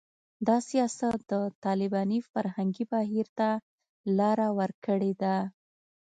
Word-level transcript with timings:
دا 0.47 0.57
سیاست 0.69 1.17
د 1.31 1.33
طالباني 1.65 2.19
فرهنګي 2.31 2.85
بهیر 2.91 3.27
ته 3.37 3.49
لاره 4.17 4.47
ورکړې 4.59 5.13
ده 5.21 5.35